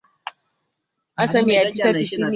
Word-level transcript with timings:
kwa 1.15 1.25
upande 1.25 1.31
wake 1.57 1.65
jeshi 1.65 1.65
la 1.65 1.65
kujihami 1.65 1.65
ya 1.65 1.69
nchi 1.69 1.77
za 1.77 1.85
magharibi 1.85 2.17
neto 2.17 2.29